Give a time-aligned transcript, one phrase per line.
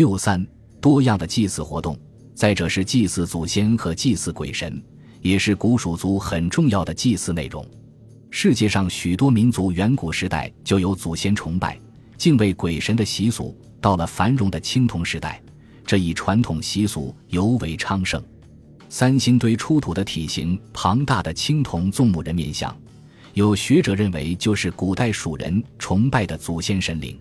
[0.00, 0.42] 六三
[0.80, 1.94] 多样的祭祀活动，
[2.34, 4.82] 再者是祭祀祖先和祭祀鬼神，
[5.20, 7.62] 也是古蜀族很重要的祭祀内容。
[8.30, 11.78] 世界上许多民族远古时代就有祖先崇拜、
[12.16, 15.38] 敬畏鬼神的习俗，到了繁荣的青铜时代，
[15.84, 18.24] 这一传统习俗尤为昌盛。
[18.88, 22.74] 三星堆出土的体型庞大的青铜纵目人面像，
[23.34, 27.20] 有学者认为就是古代蜀人崇拜的祖先神灵。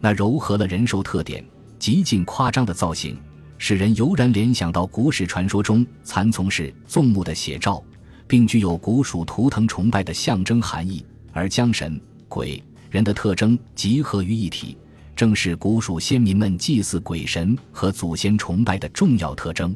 [0.00, 1.44] 那糅合了人兽特点、
[1.78, 3.18] 极尽夸张的造型，
[3.58, 7.82] 使人油然联想到古史传说中蚕丛是纵目的写照。
[8.28, 14.76] 并具有古蜀图腾崇拜的象征含义，而将神、鬼、人的特征集合于一体，
[15.14, 19.74] 正是古蜀先民们祭祀鬼神和祖先崇拜的重要特征。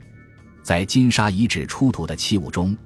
[0.62, 2.76] 在金沙遗址出土的器物中，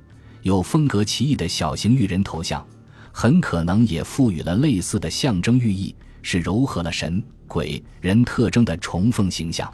[0.43, 2.63] 有风格奇异的小型玉人头像，
[3.11, 7.23] 很可能也赋予了类似的象征寓意，是糅合了神、
[7.55, 9.73] 鬼、人特征的重凤形象。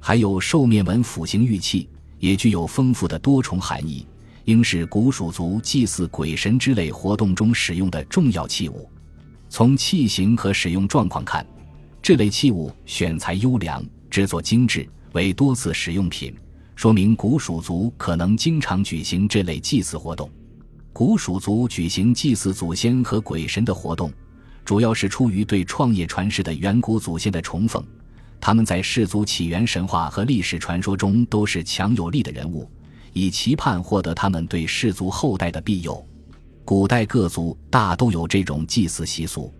[0.00, 1.86] 还有兽面纹斧形玉器，
[2.18, 4.06] 也具有丰富的多重含义。
[4.46, 8.88] 应是古蜀族祭祀鬼神之类活动中使用的重要器物。
[9.50, 11.46] 从器型和使用状况看，
[12.00, 16.34] 这类器物选材优良，制作精致，为多次使用品，
[16.74, 20.30] 说明古蜀族可能经常举行这类祭祀活动。
[20.90, 24.10] 古蜀族举行祭祀祖先和鬼神的活动，
[24.64, 27.84] 主要是出于对创业传世的远古祖先的崇奉。
[28.40, 32.70] 他们在氏族起源神话和历史传说中都是强有力的人物。
[33.12, 36.06] 以期盼获得他们对氏族后代的庇佑。
[36.64, 39.52] 古代各族大都有这种祭祀习俗。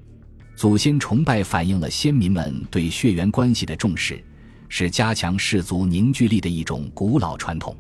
[0.55, 4.23] 祖先崇拜反映了先民们对血缘关系的重视，
[4.69, 7.77] 是加强氏族凝聚力的一种古老传统。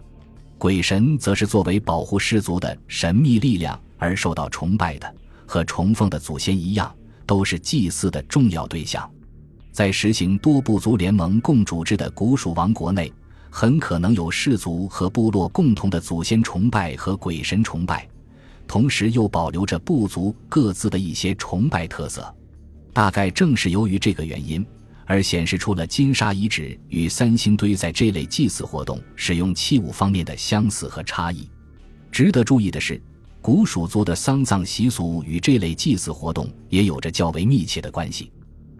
[0.58, 5.14] 鬼神则是作为保护氏族的神秘力量而受到崇拜的，
[5.46, 6.92] 和崇奉的祖先一样，
[7.30, 9.08] 都是祭祀的重要对象。
[9.70, 13.12] 在实行多部族联盟共主制的古蜀王国内。
[13.52, 18.08] 很可能有氏族和部落共同的祖先崇拜和鬼神崇拜，
[18.64, 22.32] 同时又保留着部族各自的一些崇拜特色。
[22.92, 24.64] 大概正是由于这个原因，
[25.04, 31.50] 而显示出了金沙遗址与三星堆在这类祭祀活动使用器物方面的相似和差异。
[32.12, 33.02] 值得注意的是，
[33.40, 38.30] 古蜀族的丧葬习俗与这类祭祀活动也有着较为密切的关系。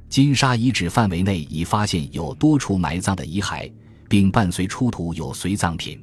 [0.09, 3.71] 金沙遗址范围内已发现有多处埋葬的遗骸。
[4.11, 5.97] 并伴随出土有随葬品，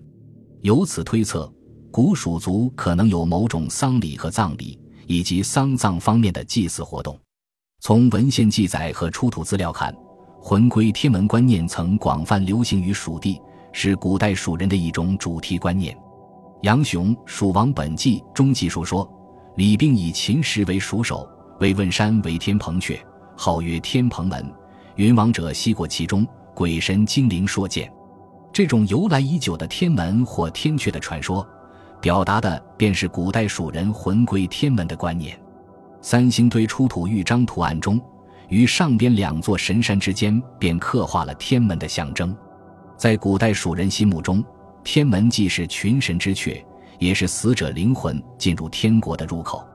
[0.61, 1.51] 由此推测，
[1.91, 7.19] 古蜀族可能有某种丧礼和葬礼，以及丧葬方面的祭祀活动。
[7.81, 9.93] 从文献记载和出土资料看，
[10.39, 13.41] 魂归天门观念曾广泛流行于蜀地，
[13.73, 15.93] 是古代蜀人的一种主题观念。
[16.61, 19.07] 杨雄《蜀王本纪》中记述说，
[19.57, 21.27] 李病以秦时为蜀首，
[21.59, 22.97] 为问山为天蓬阙，
[23.35, 24.43] 号曰天蓬门。
[24.95, 27.91] 云王者西过其中，鬼神精灵说见。
[28.51, 31.47] 这种由来已久的天门或天阙的传说，
[32.01, 35.39] 表达的便是古代蜀人魂归天门的观念。
[36.01, 38.01] 三星堆出土玉章图案中，
[38.49, 42.35] 于上边两座神山之间便刻画了天门的象征。
[42.97, 44.43] 在古代蜀人心目中，
[44.89, 46.63] 天门既是群神之阙，
[46.97, 49.67] 也是死者灵魂进入天国的入口。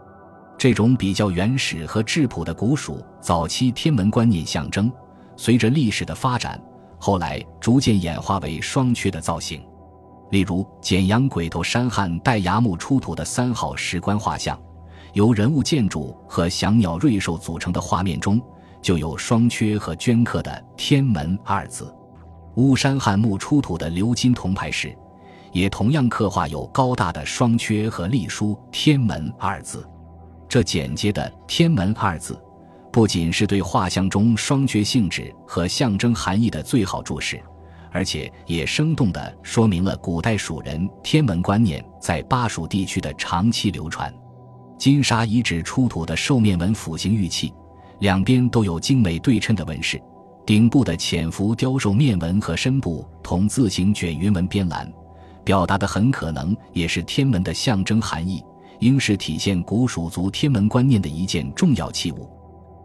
[0.56, 4.90] 这种比较原始和质朴的古蜀早期天门观念象征，
[5.36, 6.58] 随着历史的发展。
[6.98, 9.62] 后来逐渐演化为双缺的造型，
[10.30, 14.58] 例如简阳鬼头山汉代崖墓出土的三号石棺画像，
[15.12, 18.40] 由人物、建筑和祥鸟、瑞兽组成的画面中，
[18.80, 21.94] 就有双缺和镌刻的“天门”二字。
[22.54, 24.94] 巫山汉墓出土的鎏金铜牌时，
[25.52, 29.88] 也同样刻画有高大的双阙和隶书“天门”二字。
[30.48, 32.38] 这简洁的“天门”二字。
[32.90, 37.40] 不仅是对画像中双阙性质和象征含义的最好注释，
[37.90, 44.12] 而且也生动地说明了古代蜀人天门观念在巴蜀地区的长期流传。
[44.76, 47.50] 金沙遗址出土的兽面纹斧形玉器，
[48.00, 49.98] 两边都有精美对称的纹饰，
[50.44, 54.92] 顶部的浅浮雕兽面纹和身部同字形卷云纹边栏，
[55.44, 58.42] 表达的很可能也是天门的象征含义，
[58.80, 62.28] 应是体现古蜀族天门观念的一件重要器物。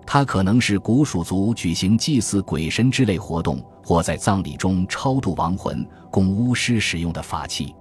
[0.05, 7.75] 它可能是古蜀族举行祭祀鬼神之类活动，或在葬礼中超度亡魂、供巫师使用的法器。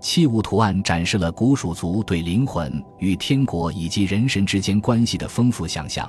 [0.00, 6.08] 器物图案展示了古蜀族对灵魂与天国以及人神之间关系的丰富想象，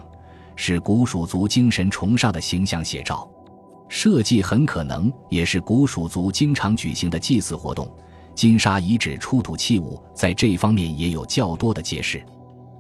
[0.56, 3.28] 是古蜀族精神崇尚的形象写照。
[3.88, 7.90] 设计很可能也是古蜀族经常举行的祭祀活动。
[8.34, 12.24] 金沙遗址出土器物在这方面也有较多的揭示。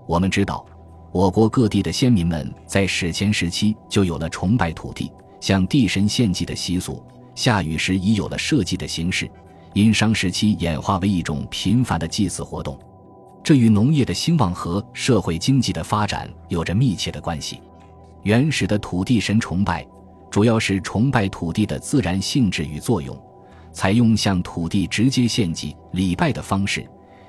[0.07, 0.65] 我们知道。
[1.11, 5.09] 我国各地的先民们在史前时期就有了崇拜土地、
[5.39, 7.01] 向地神献祭的习俗，
[7.33, 9.31] 夏禹时已有了社稷的形式，
[9.73, 12.77] 殷商时期演化为一种频繁的祭祀活动。
[13.41, 17.61] 这与农业的兴旺和社会经济的发展有着密切的关系。
[18.23, 19.87] 原始的土地神崇拜，
[20.35, 23.17] 主要是崇拜土地的自然性质与作用，
[23.71, 26.85] 采用向土地直接献祭、礼拜的方式。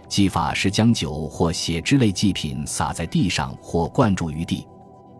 [0.08, 4.66] 祭法是将酒或血之类祭品撒在地上或灌注于地。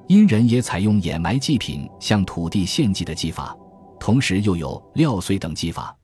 [0.08, 3.56] 殷人也采用掩埋祭品向土地献祭的祭法，
[4.00, 5.96] 同时又有料岁等祭法。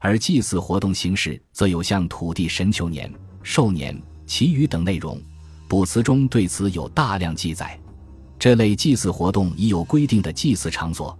[0.00, 3.08] 而祭祀活动形式则有向土地神求年、
[3.44, 3.96] 寿年。
[4.26, 5.16] 祈雨等内容，
[5.68, 7.78] 卜辞中对此有大量记载。
[8.40, 11.16] 这类祭祀活动已有规定的祭祀场所，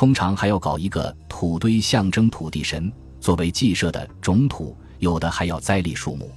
[0.00, 6.24] 通常还要搞一个土堆，象征土地神作为祭社的种土，有的还要栽立树木。《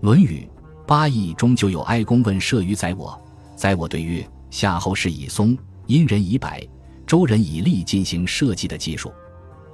[0.00, 0.44] 论语·
[0.88, 3.16] 八佾》中就有哀公问社于宰我，
[3.54, 5.56] 宰我对曰：“夏后氏以松，
[5.86, 6.50] 殷人以柏，
[7.06, 9.12] 周人以栗进行社稷的技术。”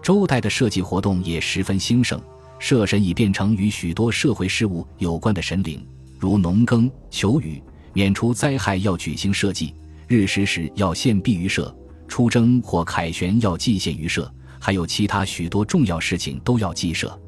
[0.02, 2.20] 周代的社稷活动也十分兴盛。
[2.58, 5.82] 社神已变成与许多社会事务有关的神灵，
[6.19, 7.62] 如农耕、求雨、
[7.94, 9.75] 免除灾害要举行社稷，
[10.06, 11.75] 日食时要献璧于社，
[12.12, 14.31] 出征或凯旋要祭献于社，
[14.61, 17.19] 还有其他许多重要事情都要祭社。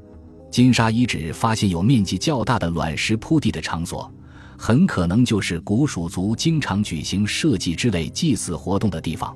[0.50, 4.12] 金沙遗址发现有面积较大的卵石铺地的场所，
[4.58, 9.34] 很可能就是古蜀族经常举行社稷之类祭祀活动的地方。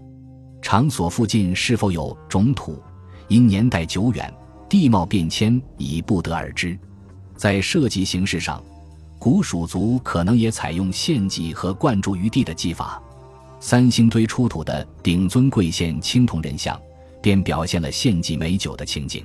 [0.61, 2.79] 场所附近是否有种土，
[3.29, 4.31] 因年代久远。
[4.69, 6.79] 地貌变迁已不得而知，
[7.37, 8.63] 在社祭形式上，
[9.19, 13.03] 古蜀族可能也采用献祭和灌注于地的技法。
[13.61, 16.81] 三星堆出土的顶尊贵县青铜人像，
[17.21, 19.25] 便表现了献祭美酒的情景。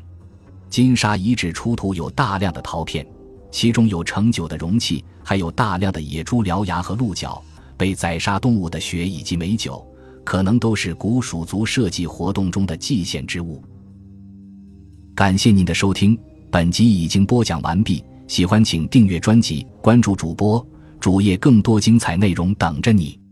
[0.69, 3.06] 金沙遗址出土有大量的陶片，
[3.51, 7.41] 其中有盛酒的容器，还有大量的野猪獠牙和鹿角、
[7.77, 9.85] 被宰杀动物的血以及美酒，
[10.24, 13.63] 可能都是古蜀族设计活动中的祭献之物。
[15.13, 16.18] 感谢您的收听，
[16.50, 18.03] 本集已经播讲完毕。
[18.27, 20.65] 喜欢请订阅专辑，关注主播
[21.00, 23.23] 主页，更多精彩内容等着你。